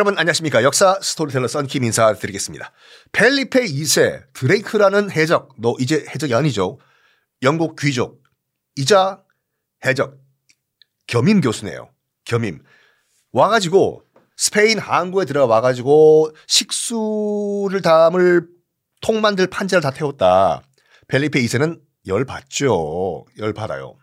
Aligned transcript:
여러분 0.00 0.16
안녕하십니까. 0.18 0.62
역사 0.62 0.98
스토리텔러 1.02 1.46
썬킴 1.46 1.84
인사드리겠습니다. 1.84 2.72
펠리페 3.12 3.66
2세 3.66 4.32
드레이크라는 4.32 5.10
해적, 5.10 5.54
너 5.58 5.74
이제 5.78 6.06
해적이 6.08 6.34
아니죠. 6.34 6.78
영국 7.42 7.76
귀족, 7.78 8.22
이자 8.76 9.22
해적, 9.84 10.18
겸임 11.06 11.42
교수네요. 11.42 11.90
겸임. 12.24 12.62
와가지고 13.32 14.02
스페인 14.38 14.78
항구에 14.78 15.26
들어와가지고 15.26 16.32
식수를 16.46 17.82
담을 17.82 18.48
통 19.02 19.20
만들 19.20 19.48
판자를 19.48 19.82
다 19.82 19.90
태웠다. 19.90 20.62
펠리페 21.08 21.42
2세는 21.42 21.78
열 22.06 22.24
받죠. 22.24 23.26
열 23.36 23.52
받아요. 23.52 23.98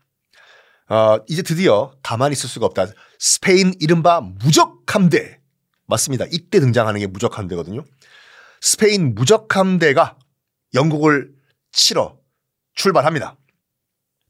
어, 0.90 1.18
이제 1.28 1.42
드디어 1.42 1.92
가만히 2.04 2.34
있을 2.34 2.48
수가 2.48 2.68
없다. 2.68 2.86
스페인 3.18 3.74
이른바 3.80 4.22
무적함대. 4.22 5.47
맞습니다. 5.88 6.26
이때 6.32 6.60
등장하는 6.60 7.00
게 7.00 7.08
무적함대거든요. 7.08 7.84
스페인 8.62 9.16
무적함대가 9.16 10.18
영국을 10.74 11.34
치러 11.72 12.18
출발합니다. 12.76 13.38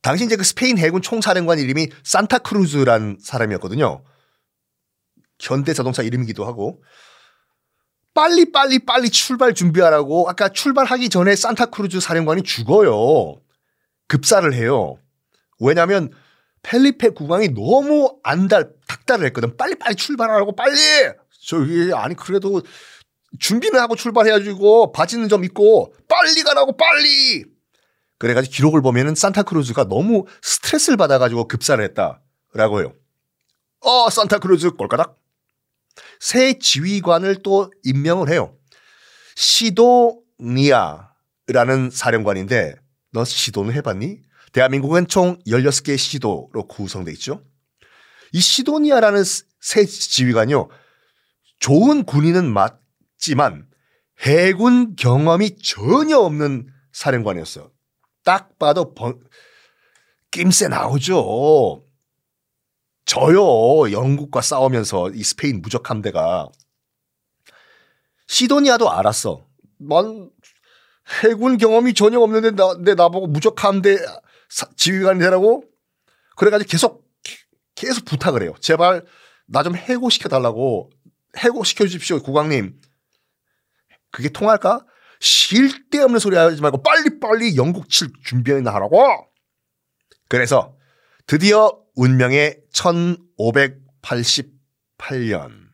당시 0.01 0.23
이제 0.25 0.35
그 0.35 0.43
스페인 0.43 0.77
해군 0.77 1.01
총사령관 1.01 1.59
이름이 1.59 1.89
산타크루즈란 2.03 3.17
사람이었거든요. 3.21 4.03
현대 5.39 5.73
자동차 5.73 6.01
이름이기도 6.01 6.45
하고 6.45 6.81
빨리 8.13 8.51
빨리 8.51 8.79
빨리 8.79 9.09
출발 9.09 9.53
준비하라고 9.53 10.29
아까 10.29 10.49
출발하기 10.49 11.09
전에 11.09 11.35
산타크루즈 11.35 11.99
사령관이 11.99 12.43
죽어요. 12.43 13.39
급사를 14.07 14.51
해요. 14.53 14.97
왜냐하면 15.59 16.11
펠리페 16.63 17.09
국왕이 17.09 17.49
너무 17.49 18.17
안달 18.23 18.71
닥달을 18.87 19.25
했거든. 19.27 19.55
빨리 19.55 19.75
빨리 19.75 19.95
출발하라고 19.95 20.55
빨리. 20.55 20.75
저기 21.47 21.91
아니 21.95 22.13
그래도 22.13 22.61
준비는 23.39 23.79
하고 23.79 23.95
출발해가지고 23.95 24.91
바지는 24.91 25.29
좀 25.29 25.45
입고 25.45 25.95
빨리 26.09 26.43
가라고 26.43 26.75
빨리. 26.75 27.45
그래가지고 28.19 28.53
기록을 28.53 28.81
보면은 28.81 29.15
산타크루즈가 29.15 29.85
너무 29.85 30.25
스트레스를 30.41 30.97
받아가지고 30.97 31.47
급사를 31.47 31.81
했다라고 31.81 32.81
해요. 32.81 32.93
어 33.79 34.09
산타크루즈 34.09 34.71
꼴까닥. 34.71 35.17
새 36.19 36.59
지휘관을 36.59 37.37
또 37.43 37.71
임명을 37.83 38.29
해요. 38.29 38.53
시도니아라는 39.37 40.99
사령관인데 41.93 42.75
너 43.13 43.23
시도는 43.23 43.73
해봤니? 43.73 44.19
대한민국은 44.51 45.07
총 45.07 45.39
16개의 45.47 45.97
시도로 45.97 46.67
구성돼 46.67 47.13
있죠. 47.13 47.41
이 48.33 48.41
시도니아라는 48.41 49.23
새 49.61 49.85
지휘관요. 49.85 50.67
좋은 51.59 52.03
군인은 52.03 52.51
맞지만 52.51 53.67
해군 54.21 54.95
경험이 54.95 55.57
전혀 55.57 56.17
없는 56.17 56.67
사령관이었어요. 56.91 57.71
딱 58.23 58.57
봐도 58.57 58.93
번, 58.93 59.19
낌새 60.31 60.67
나오죠. 60.67 61.83
저요. 63.05 63.91
영국과 63.91 64.41
싸우면서 64.41 65.11
이 65.11 65.23
스페인 65.23 65.61
무적 65.61 65.89
함대가 65.89 66.49
시도니아도 68.27 68.91
알았어. 68.91 69.47
난 69.79 70.29
해군 71.23 71.57
경험이 71.57 71.93
전혀 71.93 72.19
없는데 72.19 72.51
나, 72.51 72.75
내 72.79 72.95
나보고 72.95 73.27
무적 73.27 73.63
함대 73.63 73.97
지휘관이 74.75 75.19
되라고? 75.19 75.63
그래가지고 76.35 76.69
계속 76.69 77.07
계속 77.75 78.03
부탁을 78.05 78.43
해요. 78.43 78.53
제발 78.59 79.05
나 79.45 79.63
좀 79.63 79.75
해고시켜 79.75 80.27
달라고 80.27 80.89
해고시켜 81.37 81.85
주십시오, 81.85 82.21
국왕님. 82.21 82.79
그게 84.11 84.29
통할까? 84.29 84.85
쉴데 85.19 85.99
없는 85.99 86.19
소리 86.19 86.35
하지 86.35 86.61
말고 86.61 86.83
빨리빨리 86.83 87.57
영국 87.57 87.89
칠 87.89 88.09
준비나 88.23 88.71
하라고. 88.73 89.27
그래서 90.29 90.77
드디어 91.25 91.81
운명의 91.95 92.59
1588년 92.73 95.67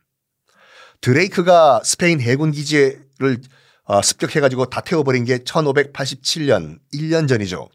드레이크가 1.00 1.82
스페인 1.84 2.20
해군 2.20 2.50
기지를 2.50 3.40
어, 3.84 4.00
습격해가지고 4.00 4.70
다 4.70 4.80
태워버린 4.80 5.24
게 5.24 5.38
1587년 5.38 6.78
1년 6.94 7.28
전이죠. 7.28 7.68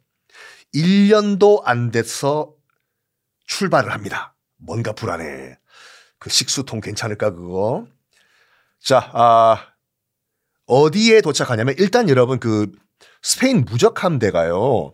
1년도 0.73 1.61
안 1.65 1.91
돼서 1.91 2.55
출발을 3.45 3.91
합니다. 3.91 4.35
뭔가 4.57 4.93
불안해. 4.93 5.58
그 6.19 6.29
식수통 6.29 6.81
괜찮을까 6.81 7.31
그거? 7.31 7.87
자, 8.83 9.09
아 9.13 9.65
어디에 10.67 11.21
도착하냐면 11.21 11.75
일단 11.77 12.09
여러분 12.09 12.39
그 12.39 12.71
스페인 13.21 13.65
무적 13.65 14.03
함대가요. 14.03 14.93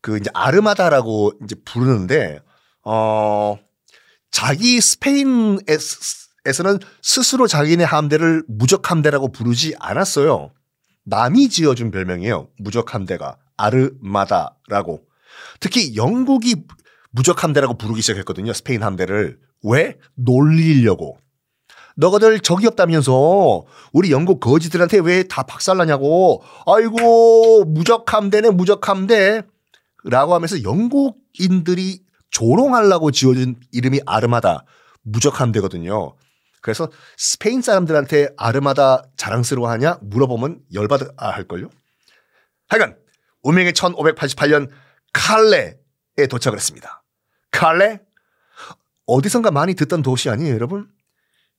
그 0.00 0.18
이제 0.18 0.30
아르마다라고 0.32 1.32
이제 1.42 1.56
부르는데 1.64 2.40
어 2.84 3.58
자기 4.30 4.80
스페인에서는 4.80 5.58
스스로 7.02 7.46
자기네 7.46 7.84
함대를 7.84 8.44
무적 8.46 8.90
함대라고 8.90 9.32
부르지 9.32 9.74
않았어요. 9.78 10.52
남이 11.04 11.48
지어준 11.48 11.90
별명이에요. 11.90 12.50
무적 12.58 12.94
함대가 12.94 13.38
아르마다라고. 13.56 15.02
특히 15.60 15.96
영국이 15.96 16.66
무적 17.10 17.42
함대라고 17.42 17.78
부르기 17.78 18.02
시작했거든요. 18.02 18.52
스페인 18.52 18.82
함대를. 18.82 19.38
왜? 19.62 19.96
놀리려고. 20.14 21.18
너희들 21.96 22.40
적이 22.40 22.68
없다면서 22.68 23.64
우리 23.92 24.12
영국 24.12 24.38
거지들한테 24.40 24.98
왜 25.00 25.24
다 25.24 25.42
박살나냐고. 25.42 26.42
아이고 26.66 27.64
무적 27.64 28.12
함대네 28.12 28.50
무적 28.50 28.88
함대. 28.88 29.42
라고 30.04 30.34
하면서 30.34 30.62
영국인들이 30.62 32.00
조롱하려고 32.30 33.10
지어준 33.10 33.56
이름이 33.72 34.00
아르마다 34.06 34.64
무적 35.02 35.40
함대거든요. 35.40 36.14
그래서 36.60 36.88
스페인 37.16 37.62
사람들한테 37.62 38.28
아르마다 38.36 39.02
자랑스러워하냐 39.16 39.98
물어보면 40.02 40.60
열받아 40.72 41.06
할걸요. 41.16 41.68
하여간 42.68 42.96
운명의 43.42 43.72
1588년 43.72 44.70
칼레에 45.12 46.26
도착을 46.28 46.58
했습니다. 46.58 47.02
칼레? 47.50 48.00
어디선가 49.08 49.50
많이 49.50 49.74
듣던 49.74 50.02
도시 50.02 50.28
아니에요, 50.28 50.54
여러분? 50.54 50.86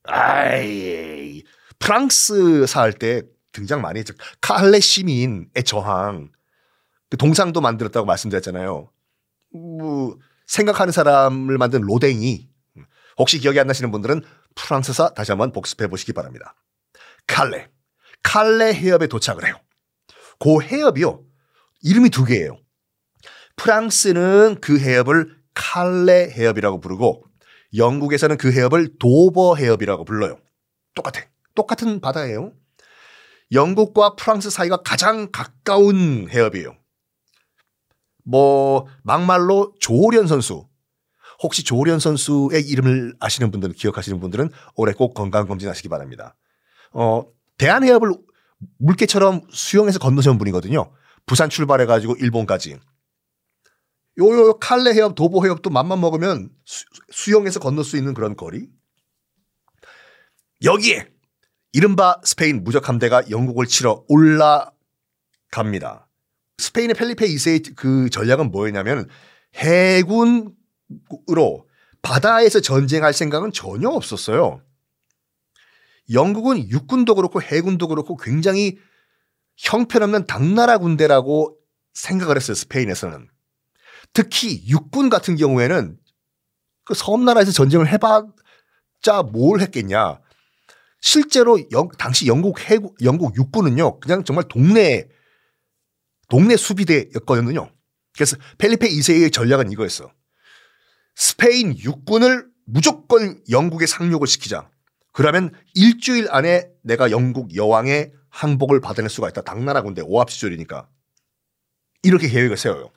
아이, 0.03 1.43
프랑스 1.79 2.65
살 2.67 2.93
때 2.93 3.23
등장 3.51 3.81
많이 3.81 3.99
했죠. 3.99 4.13
칼레 4.39 4.79
시민의 4.79 5.63
저항. 5.65 6.31
그 7.09 7.17
동상도 7.17 7.59
만들었다고 7.59 8.05
말씀드렸잖아요. 8.05 8.91
뭐, 9.51 10.17
생각하는 10.45 10.91
사람을 10.91 11.57
만든 11.57 11.81
로댕이. 11.81 12.47
혹시 13.17 13.39
기억이 13.39 13.59
안 13.59 13.65
나시는 13.65 13.91
분들은 13.91 14.21
프랑스사 14.55 15.15
다시 15.15 15.31
한번 15.31 15.51
복습해 15.51 15.87
보시기 15.87 16.13
바랍니다. 16.13 16.55
칼레. 17.25 17.67
칼레 18.21 18.73
해협에 18.73 19.07
도착을 19.07 19.45
해요. 19.45 19.55
그 20.39 20.61
해협이요. 20.61 21.23
이름이 21.81 22.11
두 22.11 22.25
개예요. 22.25 22.59
프랑스는 23.55 24.57
그 24.61 24.79
해협을 24.79 25.35
칼레 25.55 26.29
해협이라고 26.29 26.79
부르고 26.79 27.25
영국에서는 27.75 28.37
그 28.37 28.51
해협을 28.51 28.97
도버 28.99 29.55
해협이라고 29.55 30.05
불러요. 30.05 30.39
똑같아. 30.95 31.21
똑같은 31.55 32.01
바다예요. 32.01 32.53
영국과 33.51 34.15
프랑스 34.15 34.49
사이가 34.49 34.77
가장 34.83 35.31
가까운 35.31 36.27
해협이에요. 36.29 36.75
뭐 38.23 38.85
막말로 39.03 39.73
조련 39.79 40.27
선수 40.27 40.67
혹시 41.41 41.63
조련 41.63 41.99
선수의 41.99 42.61
이름을 42.67 43.15
아시는 43.19 43.49
분들은 43.49 43.73
기억하시는 43.73 44.19
분들은 44.19 44.49
올해 44.75 44.93
꼭 44.93 45.13
건강 45.13 45.47
검진하시기 45.47 45.89
바랍니다. 45.89 46.35
어 46.91 47.25
대한해협을 47.57 48.13
물개처럼 48.77 49.41
수영해서 49.51 49.99
건너신 49.99 50.37
분이거든요. 50.37 50.91
부산 51.25 51.49
출발해가지고 51.49 52.17
일본까지. 52.17 52.77
요요 54.19 54.59
칼레 54.59 54.93
해협, 54.93 55.15
도보 55.15 55.45
해협도 55.45 55.69
맘만 55.69 56.01
먹으면 56.01 56.49
수, 56.65 57.31
영해서 57.31 57.59
건널 57.59 57.85
수 57.85 57.97
있는 57.97 58.13
그런 58.13 58.35
거리. 58.35 58.67
여기에 60.63 61.07
이른바 61.71 62.19
스페인 62.23 62.63
무적 62.63 62.89
함대가 62.89 63.23
영국을 63.29 63.65
치러 63.65 64.03
올라갑니다. 64.09 66.07
스페인의 66.57 66.95
펠리페 66.95 67.27
2세의 67.27 67.75
그 67.75 68.09
전략은 68.09 68.51
뭐였냐면 68.51 69.07
해군으로 69.55 70.53
바다에서 72.01 72.59
전쟁할 72.59 73.13
생각은 73.13 73.53
전혀 73.53 73.87
없었어요. 73.87 74.61
영국은 76.11 76.69
육군도 76.69 77.15
그렇고 77.15 77.41
해군도 77.41 77.87
그렇고 77.87 78.17
굉장히 78.17 78.77
형편없는 79.57 80.25
당나라 80.25 80.77
군대라고 80.77 81.57
생각을 81.93 82.35
했어요. 82.35 82.55
스페인에서는. 82.55 83.29
특히 84.13 84.65
육군 84.67 85.09
같은 85.09 85.35
경우에는 85.35 85.97
그 86.85 86.93
섬나라에서 86.93 87.51
전쟁을 87.51 87.87
해봤자 87.87 89.23
뭘 89.31 89.61
했겠냐. 89.61 90.19
실제로 91.01 91.59
영, 91.71 91.89
당시 91.97 92.27
영국 92.27 92.59
해군, 92.59 92.91
영국 93.03 93.35
육군은요, 93.35 93.99
그냥 93.99 94.23
정말 94.23 94.45
동네, 94.47 95.07
동네 96.29 96.57
수비대였거든요. 96.57 97.71
그래서 98.13 98.37
펠리페 98.57 98.89
2세의 98.89 99.31
전략은 99.31 99.71
이거였어. 99.71 100.11
스페인 101.15 101.77
육군을 101.77 102.47
무조건 102.65 103.41
영국에 103.49 103.85
상륙을 103.85 104.27
시키자. 104.27 104.69
그러면 105.13 105.53
일주일 105.73 106.27
안에 106.29 106.69
내가 106.83 107.11
영국 107.11 107.55
여왕의 107.55 108.13
항복을 108.29 108.79
받아낼 108.79 109.09
수가 109.09 109.29
있다. 109.29 109.41
당나라 109.41 109.81
군대 109.81 110.01
오합시졸이니까. 110.01 110.87
이렇게 112.03 112.29
계획을 112.29 112.57
세워요. 112.57 112.91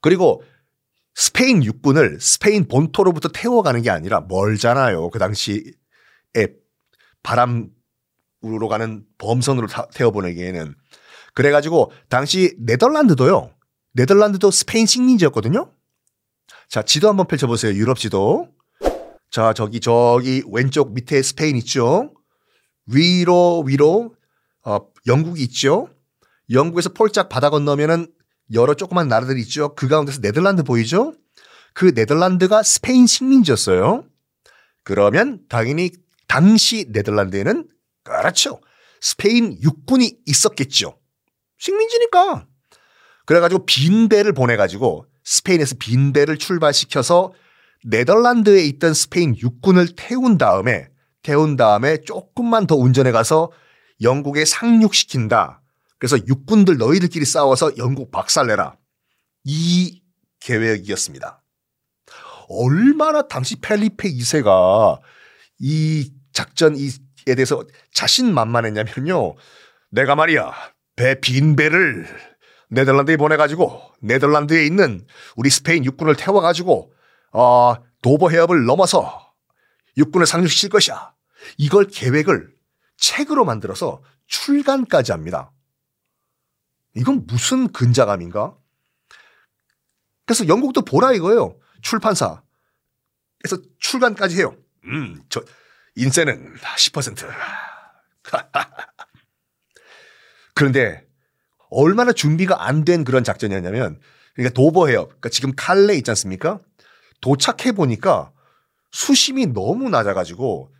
그리고 0.00 0.42
스페인 1.14 1.64
육군을 1.64 2.20
스페인 2.20 2.68
본토로부터 2.68 3.28
태워가는 3.28 3.82
게 3.82 3.90
아니라 3.90 4.20
멀잖아요. 4.28 5.08
그 5.10 5.18
당시에 5.18 5.62
바람으로 7.22 8.68
가는 8.68 9.04
범선으로 9.18 9.66
태워보내기에는. 9.94 10.74
그래가지고 11.34 11.92
당시 12.08 12.54
네덜란드도요. 12.58 13.50
네덜란드도 13.94 14.50
스페인 14.50 14.86
식민지였거든요. 14.86 15.72
자, 16.68 16.82
지도 16.82 17.08
한번 17.08 17.26
펼쳐보세요. 17.26 17.72
유럽 17.72 17.98
지도. 17.98 18.48
자, 19.30 19.52
저기, 19.52 19.80
저기, 19.80 20.42
왼쪽 20.50 20.92
밑에 20.92 21.22
스페인 21.22 21.56
있죠? 21.56 22.12
위로, 22.86 23.62
위로, 23.66 24.14
어, 24.64 24.78
영국이 25.06 25.42
있죠? 25.44 25.88
영국에서 26.50 26.90
폴짝 26.90 27.28
바다 27.28 27.50
건너면은 27.50 28.06
여러 28.52 28.74
조그만 28.74 29.08
나라들이 29.08 29.40
있죠? 29.42 29.74
그 29.74 29.88
가운데서 29.88 30.20
네덜란드 30.20 30.62
보이죠? 30.62 31.14
그 31.72 31.92
네덜란드가 31.94 32.62
스페인 32.62 33.06
식민지였어요. 33.06 34.04
그러면 34.84 35.40
당연히 35.48 35.90
당시 36.28 36.86
네덜란드에는 36.90 37.68
그렇죠. 38.04 38.60
스페인 39.00 39.58
육군이 39.62 40.18
있었겠죠. 40.26 40.98
식민지니까. 41.58 42.46
그래가지고 43.26 43.66
빈 43.66 44.08
배를 44.08 44.32
보내가지고 44.32 45.06
스페인에서 45.24 45.74
빈 45.78 46.12
배를 46.12 46.38
출발시켜서 46.38 47.32
네덜란드에 47.84 48.64
있던 48.64 48.94
스페인 48.94 49.36
육군을 49.36 49.96
태운 49.96 50.38
다음에 50.38 50.88
태운 51.22 51.56
다음에 51.56 51.98
조금만 52.02 52.66
더 52.66 52.76
운전해 52.76 53.10
가서 53.10 53.50
영국에 54.00 54.44
상륙시킨다. 54.44 55.60
그래서 55.98 56.18
육군들 56.26 56.76
너희들끼리 56.76 57.24
싸워서 57.24 57.76
영국 57.78 58.10
박살내라. 58.10 58.76
이 59.44 60.02
계획이었습니다. 60.40 61.42
얼마나 62.48 63.26
당시 63.26 63.56
펠리페 63.60 64.10
2세가 64.10 65.00
이 65.58 66.12
작전에 66.32 66.76
대해서 67.34 67.64
자신만만했냐면요. 67.92 69.34
내가 69.90 70.14
말이야, 70.14 70.52
배, 70.96 71.20
빈 71.20 71.56
배를 71.56 72.06
네덜란드에 72.68 73.16
보내가지고 73.16 73.80
네덜란드에 74.00 74.66
있는 74.66 75.06
우리 75.36 75.50
스페인 75.50 75.84
육군을 75.84 76.16
태워가지고 76.16 76.92
어, 77.32 77.74
도버 78.02 78.30
해협을 78.30 78.64
넘어서 78.64 79.32
육군을 79.96 80.26
상륙시킬 80.26 80.68
것이야. 80.68 81.14
이걸 81.58 81.86
계획을 81.86 82.48
책으로 82.96 83.44
만들어서 83.44 84.02
출간까지 84.26 85.12
합니다. 85.12 85.52
이건 86.96 87.26
무슨 87.26 87.68
근자감인가? 87.72 88.56
그래서 90.24 90.48
영국도 90.48 90.82
보라 90.82 91.12
이거예요. 91.12 91.58
출판사. 91.82 92.42
그래서 93.38 93.62
출간까지 93.78 94.36
해요. 94.38 94.56
음, 94.84 95.22
저 95.28 95.42
인세는 95.94 96.56
10%. 96.56 97.28
그런데 100.54 101.06
얼마나 101.70 102.12
준비가 102.12 102.66
안 102.66 102.84
된 102.84 103.04
그런 103.04 103.24
작전이었냐면 103.24 104.00
그러니까 104.34 104.54
도버 104.54 104.88
해협, 104.88 105.08
그러니까 105.08 105.28
지금 105.28 105.52
칼레 105.54 105.94
있지 105.94 106.10
않습니까? 106.10 106.60
도착해 107.20 107.72
보니까 107.72 108.32
수심이 108.92 109.46
너무 109.46 109.88
낮아 109.90 110.14
가지고 110.14 110.72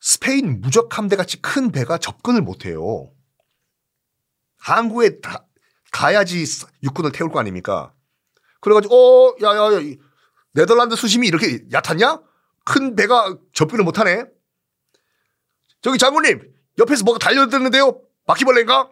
스페인 0.00 0.60
무적 0.60 0.98
함대 0.98 1.16
같이 1.16 1.40
큰 1.40 1.72
배가 1.72 1.98
접근을 1.98 2.42
못 2.42 2.66
해요. 2.66 3.10
항구에 4.64 5.20
다 5.20 5.44
가야지 5.92 6.44
육군을 6.82 7.12
태울 7.12 7.30
거 7.30 7.38
아닙니까? 7.38 7.92
그래가지고 8.60 8.94
어 8.94 9.36
야야야 9.42 9.80
네덜란드 10.52 10.96
수심이 10.96 11.26
이렇게 11.26 11.64
얕았냐? 11.70 12.20
큰 12.64 12.96
배가 12.96 13.36
접근을 13.52 13.84
못하네. 13.84 14.24
저기 15.82 15.98
장군님 15.98 16.50
옆에서 16.78 17.04
뭐가 17.04 17.18
달려드는데요? 17.18 18.00
바퀴벌레인가? 18.26 18.90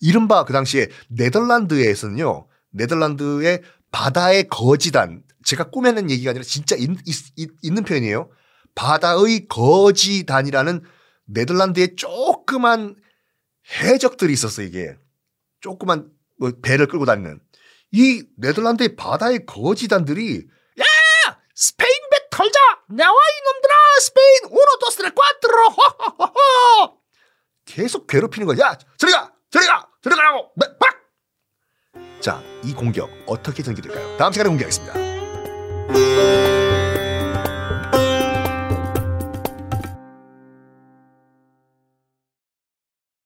이른바 0.00 0.44
그 0.44 0.52
당시에 0.52 0.88
네덜란드에서는요. 1.08 2.46
네덜란드의 2.70 3.62
바다의 3.90 4.48
거지단 4.48 5.24
제가 5.44 5.70
꾸며낸 5.70 6.10
얘기가 6.10 6.30
아니라 6.30 6.44
진짜 6.44 6.76
있, 6.76 6.90
있, 7.06 7.50
있는 7.62 7.82
표현이에요. 7.82 8.30
바다의 8.76 9.48
거지단이라는 9.48 10.84
네덜란드의 11.26 11.96
조그만 11.96 12.94
해적들이 13.70 14.32
있었어 14.32 14.62
이게 14.62 14.96
조그만 15.60 16.10
뭐 16.38 16.52
배를 16.62 16.86
끌고 16.86 17.04
다니는 17.04 17.40
이 17.92 18.24
네덜란드의 18.36 18.96
바다의 18.96 19.46
거지단들이 19.46 20.46
야! 20.80 20.84
스페인 21.54 21.92
배 22.10 22.18
털자! 22.30 22.58
나와 22.88 23.16
이놈들아! 23.40 23.74
스페인 24.00 24.44
우노 24.50 24.78
도스레 24.80 25.10
꽈트로 25.10 27.00
계속 27.64 28.06
괴롭히는 28.06 28.46
거야 28.46 28.68
야! 28.68 28.78
저리 28.96 29.12
가! 29.12 29.32
저리 29.50 29.66
가! 29.66 29.88
저리 30.02 30.14
가라고! 30.14 30.52
빡! 30.78 31.00
자, 32.20 32.42
이 32.64 32.72
공격 32.74 33.10
어떻게 33.26 33.62
전개될까요? 33.62 34.16
다음 34.18 34.32
시간에 34.32 34.48
공개하겠습니다. 34.48 35.09